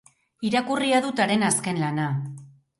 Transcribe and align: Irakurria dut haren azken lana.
Irakurria 0.49 1.03
dut 1.05 1.23
haren 1.27 1.47
azken 1.51 1.81
lana. 1.85 2.11